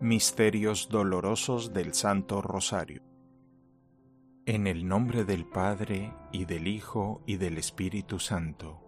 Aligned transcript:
Misterios 0.00 0.88
dolorosos 0.88 1.72
del 1.72 1.92
Santo 1.92 2.40
Rosario. 2.40 3.02
En 4.46 4.68
el 4.68 4.86
nombre 4.86 5.24
del 5.24 5.44
Padre, 5.44 6.14
y 6.30 6.44
del 6.44 6.68
Hijo, 6.68 7.20
y 7.26 7.36
del 7.36 7.58
Espíritu 7.58 8.20
Santo. 8.20 8.78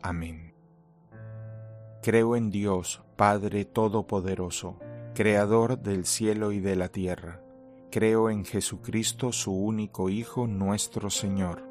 Amén. 0.00 0.54
Creo 2.04 2.36
en 2.36 2.50
Dios, 2.50 3.02
Padre 3.16 3.64
Todopoderoso, 3.64 4.78
Creador 5.12 5.76
del 5.80 6.06
cielo 6.06 6.52
y 6.52 6.60
de 6.60 6.76
la 6.76 6.88
tierra. 6.88 7.42
Creo 7.90 8.30
en 8.30 8.44
Jesucristo, 8.44 9.32
su 9.32 9.52
único 9.52 10.08
Hijo, 10.08 10.46
nuestro 10.46 11.10
Señor, 11.10 11.66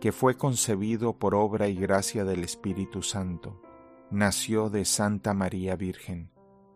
que 0.00 0.10
fue 0.10 0.36
concebido 0.36 1.16
por 1.20 1.36
obra 1.36 1.68
y 1.68 1.76
gracia 1.76 2.24
del 2.24 2.42
Espíritu 2.42 3.02
Santo. 3.02 3.62
Nació 4.10 4.70
de 4.70 4.84
Santa 4.84 5.34
María 5.34 5.76
Virgen 5.76 6.32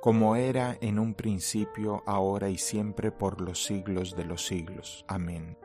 como 0.00 0.34
era 0.36 0.78
en 0.80 0.98
un 0.98 1.14
principio, 1.14 2.02
ahora 2.06 2.48
y 2.48 2.56
siempre, 2.56 3.12
por 3.12 3.40
los 3.40 3.64
siglos 3.64 4.16
de 4.16 4.24
los 4.24 4.46
siglos. 4.46 5.04
Amén. 5.08 5.58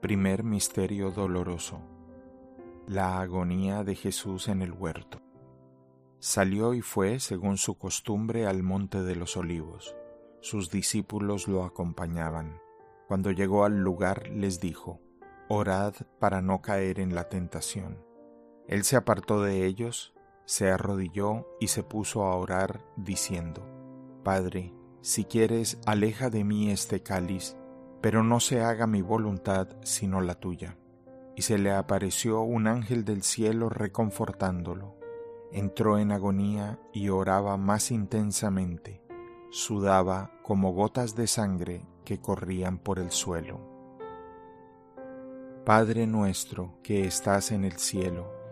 Primer 0.00 0.44
Misterio 0.44 1.10
Doloroso. 1.10 1.80
La 2.86 3.20
agonía 3.20 3.82
de 3.82 3.96
Jesús 3.96 4.46
en 4.48 4.62
el 4.62 4.72
huerto. 4.72 5.20
Salió 6.20 6.72
y 6.72 6.82
fue, 6.82 7.18
según 7.18 7.56
su 7.56 7.76
costumbre, 7.76 8.46
al 8.46 8.62
monte 8.62 9.02
de 9.02 9.16
los 9.16 9.36
olivos. 9.36 9.96
Sus 10.40 10.70
discípulos 10.70 11.48
lo 11.48 11.64
acompañaban. 11.64 12.60
Cuando 13.08 13.32
llegó 13.32 13.64
al 13.64 13.80
lugar 13.80 14.28
les 14.28 14.60
dijo, 14.60 15.00
Orad 15.48 15.94
para 16.20 16.40
no 16.42 16.62
caer 16.62 17.00
en 17.00 17.14
la 17.14 17.28
tentación. 17.28 17.98
Él 18.68 18.84
se 18.84 18.96
apartó 18.96 19.42
de 19.42 19.66
ellos, 19.66 20.13
se 20.46 20.70
arrodilló 20.70 21.46
y 21.60 21.68
se 21.68 21.82
puso 21.82 22.24
a 22.24 22.36
orar, 22.36 22.84
diciendo, 22.96 23.66
Padre, 24.22 24.74
si 25.00 25.24
quieres, 25.24 25.78
aleja 25.86 26.30
de 26.30 26.44
mí 26.44 26.70
este 26.70 27.02
cáliz, 27.02 27.56
pero 28.00 28.22
no 28.22 28.40
se 28.40 28.62
haga 28.62 28.86
mi 28.86 29.02
voluntad 29.02 29.68
sino 29.82 30.20
la 30.20 30.34
tuya. 30.34 30.78
Y 31.36 31.42
se 31.42 31.58
le 31.58 31.72
apareció 31.72 32.42
un 32.42 32.66
ángel 32.66 33.04
del 33.04 33.22
cielo 33.22 33.68
reconfortándolo. 33.68 34.96
Entró 35.52 35.98
en 35.98 36.12
agonía 36.12 36.78
y 36.92 37.08
oraba 37.08 37.56
más 37.56 37.90
intensamente. 37.90 39.02
Sudaba 39.50 40.30
como 40.42 40.72
gotas 40.72 41.14
de 41.16 41.26
sangre 41.26 41.86
que 42.04 42.20
corrían 42.20 42.78
por 42.78 42.98
el 42.98 43.10
suelo. 43.10 43.60
Padre 45.64 46.06
nuestro 46.06 46.78
que 46.82 47.06
estás 47.06 47.50
en 47.50 47.64
el 47.64 47.78
cielo, 47.78 48.33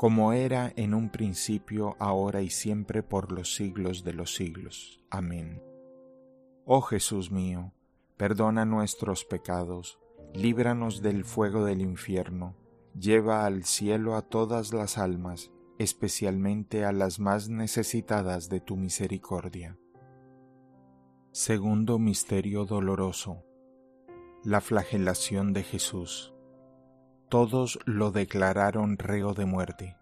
como 0.00 0.32
era 0.32 0.72
en 0.76 0.94
un 0.94 1.10
principio, 1.10 1.94
ahora 1.98 2.40
y 2.40 2.48
siempre, 2.48 3.02
por 3.02 3.32
los 3.32 3.54
siglos 3.54 4.02
de 4.02 4.14
los 4.14 4.34
siglos. 4.34 4.98
Amén. 5.10 5.62
Oh 6.64 6.80
Jesús 6.80 7.30
mío, 7.30 7.74
perdona 8.16 8.64
nuestros 8.64 9.26
pecados, 9.26 9.98
líbranos 10.32 11.02
del 11.02 11.26
fuego 11.26 11.66
del 11.66 11.82
infierno, 11.82 12.56
lleva 12.98 13.44
al 13.44 13.64
cielo 13.64 14.16
a 14.16 14.22
todas 14.22 14.72
las 14.72 14.96
almas, 14.96 15.50
especialmente 15.78 16.86
a 16.86 16.92
las 16.92 17.20
más 17.20 17.50
necesitadas 17.50 18.48
de 18.48 18.60
tu 18.60 18.78
misericordia. 18.78 19.76
Segundo 21.30 21.98
Misterio 21.98 22.64
Doloroso. 22.64 23.44
La 24.44 24.62
flagelación 24.62 25.52
de 25.52 25.62
Jesús. 25.62 26.32
Todos 27.30 27.78
lo 27.84 28.10
declararon 28.10 28.98
reo 28.98 29.34
de 29.34 29.46
muerte. 29.46 29.96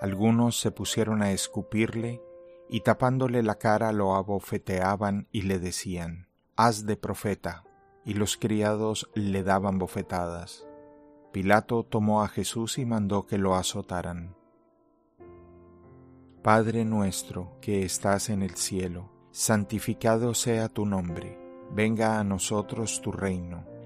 Algunos 0.00 0.58
se 0.58 0.72
pusieron 0.72 1.22
a 1.22 1.30
escupirle 1.30 2.20
y 2.68 2.80
tapándole 2.80 3.44
la 3.44 3.54
cara 3.54 3.92
lo 3.92 4.16
abofeteaban 4.16 5.28
y 5.30 5.42
le 5.42 5.60
decían, 5.60 6.26
haz 6.56 6.84
de 6.84 6.96
profeta, 6.96 7.62
y 8.04 8.14
los 8.14 8.36
criados 8.36 9.08
le 9.14 9.44
daban 9.44 9.78
bofetadas. 9.78 10.66
Pilato 11.32 11.84
tomó 11.84 12.22
a 12.24 12.28
Jesús 12.28 12.76
y 12.78 12.84
mandó 12.84 13.24
que 13.24 13.38
lo 13.38 13.54
azotaran. 13.54 14.34
Padre 16.42 16.84
nuestro 16.84 17.56
que 17.60 17.84
estás 17.84 18.30
en 18.30 18.42
el 18.42 18.56
cielo, 18.56 19.12
santificado 19.30 20.34
sea 20.34 20.68
tu 20.68 20.86
nombre, 20.86 21.38
venga 21.70 22.18
a 22.18 22.24
nosotros 22.24 23.00
tu 23.00 23.12
reino, 23.12 23.64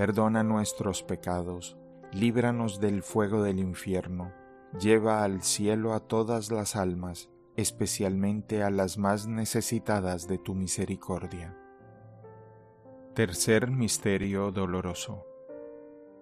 perdona 0.00 0.42
nuestros 0.42 1.02
pecados, 1.02 1.76
líbranos 2.10 2.80
del 2.80 3.02
fuego 3.02 3.42
del 3.42 3.58
infierno, 3.58 4.32
lleva 4.80 5.24
al 5.24 5.42
cielo 5.42 5.92
a 5.92 6.00
todas 6.00 6.50
las 6.50 6.74
almas, 6.74 7.28
especialmente 7.54 8.62
a 8.62 8.70
las 8.70 8.96
más 8.96 9.26
necesitadas 9.26 10.26
de 10.26 10.38
tu 10.38 10.54
misericordia. 10.54 11.54
Tercer 13.14 13.70
Misterio 13.70 14.52
Doloroso. 14.52 15.26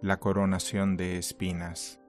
La 0.02 0.18
coronación 0.18 0.96
de 0.96 1.16
espinas. 1.16 2.00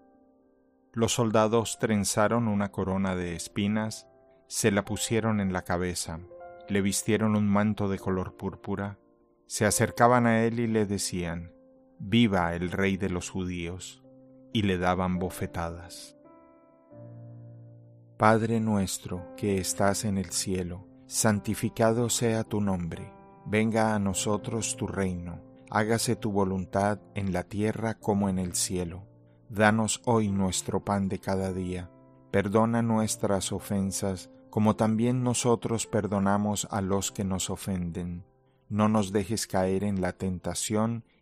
Los 0.92 1.14
soldados 1.14 1.78
trenzaron 1.78 2.48
una 2.48 2.72
corona 2.72 3.16
de 3.16 3.36
espinas, 3.36 4.08
se 4.48 4.72
la 4.72 4.86
pusieron 4.86 5.40
en 5.40 5.54
la 5.54 5.66
cabeza, 5.66 6.20
le 6.68 6.82
vistieron 6.82 7.36
un 7.36 7.48
manto 7.48 7.90
de 7.90 8.00
color 8.00 8.38
púrpura, 8.38 8.98
se 9.46 9.68
acercaban 9.68 10.26
a 10.26 10.46
él 10.46 10.60
y 10.60 10.66
le 10.66 10.88
decían, 10.88 11.59
viva 12.00 12.56
el 12.56 12.72
rey 12.72 12.98
de 12.98 13.10
los 13.10 13.30
judíos, 13.30 14.04
y 14.54 14.64
le 14.64 14.78
daban 14.78 15.20
bofetadas. 15.20 16.18
Padre 18.18 18.60
nuestro 18.60 19.34
que 19.38 19.60
estás 19.60 20.04
en 20.06 20.18
el 20.18 20.32
cielo, 20.32 20.88
santificado 21.06 22.10
sea 22.10 22.44
tu 22.44 22.62
nombre, 22.62 23.14
venga 23.46 23.96
a 23.96 24.00
nosotros 24.00 24.76
tu 24.76 24.88
reino, 24.88 25.42
hágase 25.70 26.16
tu 26.16 26.32
voluntad 26.32 27.00
en 27.16 27.32
la 27.32 27.44
tierra 27.44 27.94
como 27.94 28.28
en 28.30 28.40
el 28.40 28.56
cielo. 28.56 29.06
Danos 29.50 30.02
hoy 30.06 30.30
nuestro 30.30 30.84
pan 30.84 31.10
de 31.10 31.20
cada 31.20 31.54
día, 31.54 31.90
perdona 32.32 32.82
nuestras 32.82 33.52
ofensas, 33.52 34.30
como 34.50 34.76
también 34.76 35.24
nosotros 35.24 35.88
perdonamos 35.88 36.68
a 36.72 36.82
los 36.82 37.12
que 37.12 37.24
nos 37.24 37.50
ofenden. 37.50 38.26
No 38.68 38.90
nos 38.90 39.12
dejes 39.12 39.48
caer 39.48 39.84
en 39.84 40.02
la 40.02 40.14
tentación, 40.14 41.04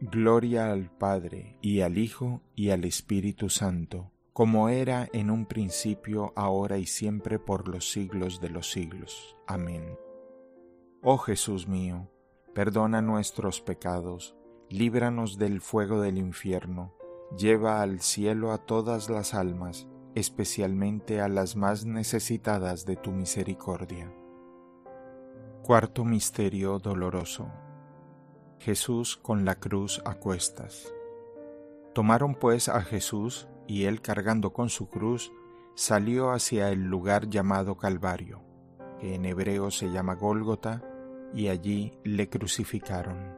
Gloria 0.00 0.70
al 0.70 0.92
Padre, 0.92 1.58
y 1.60 1.80
al 1.80 1.98
Hijo, 1.98 2.40
y 2.54 2.70
al 2.70 2.84
Espíritu 2.84 3.50
Santo, 3.50 4.12
como 4.32 4.68
era 4.68 5.08
en 5.12 5.28
un 5.28 5.44
principio, 5.44 6.32
ahora 6.36 6.78
y 6.78 6.86
siempre, 6.86 7.40
por 7.40 7.66
los 7.66 7.90
siglos 7.90 8.40
de 8.40 8.48
los 8.48 8.70
siglos. 8.70 9.36
Amén. 9.48 9.98
Oh 11.02 11.18
Jesús 11.18 11.66
mío, 11.66 12.08
perdona 12.54 13.02
nuestros 13.02 13.60
pecados, 13.60 14.36
líbranos 14.70 15.36
del 15.36 15.60
fuego 15.60 16.00
del 16.00 16.16
infierno, 16.16 16.94
lleva 17.36 17.82
al 17.82 17.98
cielo 17.98 18.52
a 18.52 18.58
todas 18.58 19.10
las 19.10 19.34
almas, 19.34 19.88
especialmente 20.14 21.20
a 21.20 21.28
las 21.28 21.56
más 21.56 21.86
necesitadas 21.86 22.86
de 22.86 22.94
tu 22.94 23.10
misericordia. 23.10 24.14
Cuarto 25.64 26.04
Misterio 26.04 26.78
Doloroso 26.78 27.50
Jesús 28.60 29.16
con 29.16 29.44
la 29.44 29.56
cruz 29.56 30.02
a 30.04 30.14
cuestas. 30.14 30.92
Tomaron 31.94 32.34
pues 32.34 32.68
a 32.68 32.82
Jesús, 32.82 33.48
y 33.66 33.84
él 33.84 34.00
cargando 34.00 34.52
con 34.52 34.68
su 34.68 34.88
cruz, 34.88 35.32
salió 35.74 36.30
hacia 36.30 36.70
el 36.70 36.84
lugar 36.84 37.28
llamado 37.28 37.76
Calvario, 37.76 38.42
que 39.00 39.14
en 39.14 39.24
hebreo 39.24 39.70
se 39.70 39.90
llama 39.90 40.14
Gólgota, 40.14 40.82
y 41.34 41.48
allí 41.48 41.98
le 42.04 42.28
crucificaron. 42.28 43.36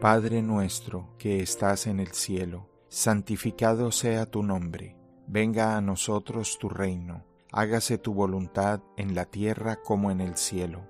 Padre 0.00 0.40
nuestro 0.40 1.14
que 1.18 1.40
estás 1.40 1.86
en 1.86 2.00
el 2.00 2.12
cielo, 2.12 2.70
santificado 2.88 3.92
sea 3.92 4.26
tu 4.26 4.42
nombre, 4.42 4.96
venga 5.26 5.76
a 5.76 5.80
nosotros 5.80 6.58
tu 6.58 6.68
reino, 6.68 7.26
hágase 7.52 7.98
tu 7.98 8.14
voluntad 8.14 8.80
en 8.96 9.14
la 9.14 9.26
tierra 9.26 9.76
como 9.82 10.10
en 10.10 10.20
el 10.20 10.36
cielo. 10.36 10.89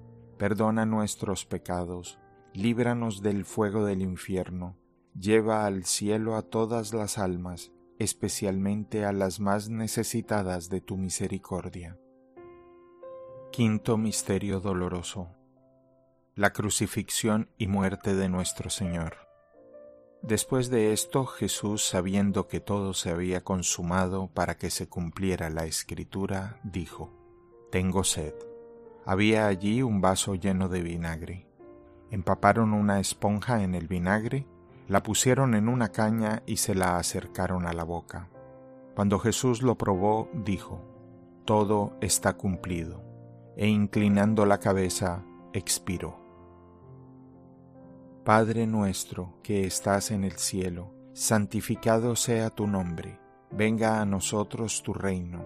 perdona 0.41 0.87
nuestros 0.87 1.45
pecados, 1.45 2.17
líbranos 2.55 3.21
del 3.21 3.45
fuego 3.45 3.85
del 3.85 4.01
infierno, 4.01 4.75
lleva 5.13 5.67
al 5.67 5.85
cielo 5.85 6.35
a 6.35 6.41
todas 6.41 6.95
las 6.95 7.19
almas, 7.19 7.71
especialmente 7.99 9.05
a 9.05 9.11
las 9.11 9.39
más 9.39 9.69
necesitadas 9.69 10.67
de 10.69 10.81
tu 10.81 10.97
misericordia. 10.97 11.99
Quinto 13.51 13.97
Misterio 13.97 14.59
Doloroso. 14.59 15.29
La 16.33 16.53
crucifixión 16.53 17.51
y 17.59 17.67
muerte 17.67 18.15
de 18.15 18.27
nuestro 18.27 18.71
Señor. 18.71 19.17
Después 20.23 20.71
de 20.71 20.91
esto, 20.91 21.27
Jesús, 21.27 21.87
sabiendo 21.87 22.47
que 22.47 22.59
todo 22.59 22.95
se 22.95 23.11
había 23.11 23.43
consumado 23.43 24.31
para 24.33 24.57
que 24.57 24.71
se 24.71 24.89
cumpliera 24.89 25.51
la 25.51 25.65
escritura, 25.65 26.59
dijo, 26.63 27.13
Tengo 27.69 28.03
sed. 28.03 28.33
Había 29.05 29.47
allí 29.47 29.81
un 29.81 30.01
vaso 30.01 30.35
lleno 30.35 30.69
de 30.69 30.81
vinagre. 30.81 31.47
Empaparon 32.11 32.73
una 32.73 32.99
esponja 32.99 33.63
en 33.63 33.73
el 33.73 33.87
vinagre, 33.87 34.45
la 34.87 35.01
pusieron 35.01 35.55
en 35.55 35.69
una 35.69 35.89
caña 35.89 36.43
y 36.45 36.57
se 36.57 36.75
la 36.75 36.97
acercaron 36.97 37.65
a 37.65 37.73
la 37.73 37.83
boca. 37.83 38.29
Cuando 38.95 39.19
Jesús 39.19 39.61
lo 39.61 39.77
probó, 39.77 40.29
dijo, 40.33 40.81
Todo 41.45 41.97
está 42.01 42.33
cumplido, 42.33 43.01
e 43.55 43.67
inclinando 43.67 44.45
la 44.45 44.59
cabeza, 44.59 45.23
expiró. 45.53 46.19
Padre 48.23 48.67
nuestro 48.67 49.33
que 49.41 49.65
estás 49.65 50.11
en 50.11 50.23
el 50.23 50.33
cielo, 50.33 50.93
santificado 51.13 52.15
sea 52.15 52.49
tu 52.49 52.67
nombre, 52.67 53.19
venga 53.49 53.99
a 53.99 54.05
nosotros 54.05 54.83
tu 54.83 54.93
reino, 54.93 55.45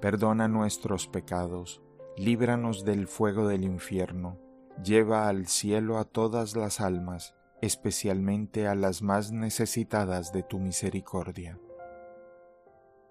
perdona 0.00 0.48
nuestros 0.48 1.06
pecados, 1.06 1.82
líbranos 2.16 2.84
del 2.84 3.06
fuego 3.06 3.46
del 3.46 3.64
infierno, 3.64 4.38
lleva 4.82 5.28
al 5.28 5.46
cielo 5.46 5.98
a 5.98 6.04
todas 6.04 6.56
las 6.56 6.80
almas, 6.80 7.34
especialmente 7.60 8.66
a 8.66 8.74
las 8.74 9.02
más 9.02 9.32
necesitadas 9.32 10.32
de 10.32 10.42
tu 10.42 10.58
misericordia. 10.58 11.58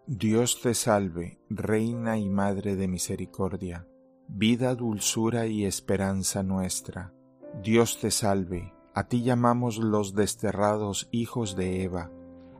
Dios 0.07 0.61
te 0.61 0.73
salve, 0.73 1.39
Reina 1.49 2.17
y 2.17 2.29
Madre 2.29 2.75
de 2.75 2.87
Misericordia, 2.87 3.87
vida, 4.27 4.73
dulzura 4.73 5.45
y 5.45 5.65
esperanza 5.65 6.41
nuestra 6.41 7.13
Dios 7.63 7.99
te 7.99 8.09
salve, 8.09 8.73
a 8.93 9.07
ti 9.07 9.23
llamamos 9.23 9.79
los 9.79 10.13
desterrados 10.13 11.09
hijos 11.11 11.55
de 11.55 11.83
Eva, 11.83 12.09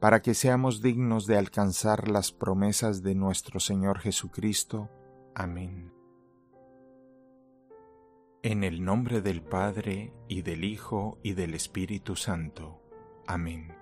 para 0.00 0.22
que 0.22 0.34
seamos 0.34 0.80
dignos 0.80 1.26
de 1.26 1.36
alcanzar 1.36 2.08
las 2.08 2.32
promesas 2.32 3.02
de 3.02 3.14
nuestro 3.14 3.60
Señor 3.60 3.98
Jesucristo. 3.98 4.88
Amén. 5.34 5.92
En 8.42 8.64
el 8.64 8.82
nombre 8.82 9.20
del 9.20 9.42
Padre, 9.42 10.14
y 10.26 10.40
del 10.40 10.64
Hijo, 10.64 11.18
y 11.22 11.34
del 11.34 11.54
Espíritu 11.54 12.16
Santo. 12.16 12.80
Amén. 13.26 13.79